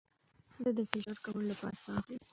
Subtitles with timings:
[0.61, 2.21] زه د فشار کمولو لپاره ساه اخلم.